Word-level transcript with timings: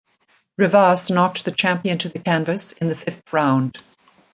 Rivas 0.57 1.11
knocked 1.11 1.45
the 1.45 1.51
champion 1.51 1.99
to 1.99 2.09
the 2.09 2.17
canvas 2.17 2.71
in 2.71 2.89
the 2.89 2.95
fifth 2.95 3.21
round. 3.31 3.77